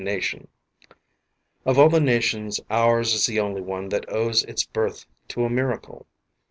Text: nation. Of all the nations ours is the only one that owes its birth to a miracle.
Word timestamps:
nation. 0.03 0.47
Of 1.63 1.77
all 1.77 1.87
the 1.89 1.99
nations 1.99 2.59
ours 2.71 3.13
is 3.13 3.27
the 3.27 3.39
only 3.39 3.61
one 3.61 3.89
that 3.89 4.11
owes 4.11 4.43
its 4.45 4.65
birth 4.65 5.05
to 5.27 5.45
a 5.45 5.49
miracle. 5.51 6.07